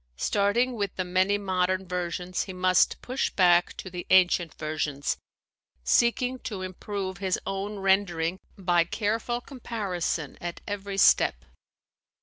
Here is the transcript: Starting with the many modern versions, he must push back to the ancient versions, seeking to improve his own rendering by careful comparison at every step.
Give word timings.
Starting 0.17 0.73
with 0.73 0.95
the 0.95 1.03
many 1.05 1.37
modern 1.37 1.87
versions, 1.87 2.45
he 2.45 2.53
must 2.53 2.99
push 3.03 3.29
back 3.29 3.77
to 3.77 3.87
the 3.87 4.07
ancient 4.09 4.51
versions, 4.55 5.15
seeking 5.83 6.39
to 6.39 6.63
improve 6.63 7.19
his 7.19 7.39
own 7.45 7.77
rendering 7.77 8.39
by 8.57 8.83
careful 8.83 9.39
comparison 9.39 10.39
at 10.41 10.59
every 10.65 10.97
step. 10.97 11.45